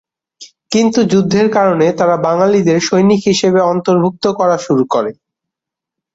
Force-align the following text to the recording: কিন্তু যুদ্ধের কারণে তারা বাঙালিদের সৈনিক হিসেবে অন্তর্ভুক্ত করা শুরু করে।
কিন্তু 0.71 0.99
যুদ্ধের 1.11 1.47
কারণে 1.57 1.87
তারা 1.99 2.15
বাঙালিদের 2.25 2.79
সৈনিক 2.87 3.21
হিসেবে 3.29 3.59
অন্তর্ভুক্ত 3.71 4.25
করা 4.39 4.57
শুরু 4.65 4.83
করে। 4.93 5.11